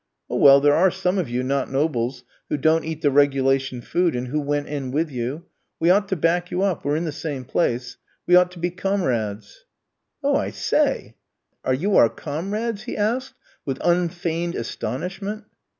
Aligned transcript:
"Oh, 0.31 0.35
well, 0.37 0.59
there 0.59 0.73
are 0.73 0.89
some 0.89 1.19
of 1.19 1.29
you, 1.29 1.43
not 1.43 1.69
nobles, 1.69 2.23
who 2.49 2.57
don't 2.57 2.83
eat 2.85 3.03
the 3.03 3.11
regulation 3.11 3.81
food, 3.81 4.15
and 4.15 4.29
who 4.29 4.39
went 4.41 4.65
in 4.65 4.89
with 4.89 5.11
you. 5.11 5.45
We 5.79 5.91
ought 5.91 6.07
to 6.09 6.15
back 6.15 6.49
you 6.49 6.63
up, 6.63 6.83
we're 6.83 6.95
in 6.95 7.03
the 7.05 7.11
same 7.11 7.45
place; 7.45 7.97
we 8.25 8.35
ought 8.35 8.49
to 8.53 8.57
be 8.59 8.71
comrades." 8.71 9.65
"Oh, 10.23 10.35
I 10.35 10.49
say. 10.49 11.17
Are 11.63 11.75
you 11.75 11.97
our 11.97 12.09
comrades?" 12.09 12.85
he 12.85 12.97
asked, 12.97 13.35
with 13.63 13.77
unfeigned 13.83 14.55
astonishment. 14.55 15.43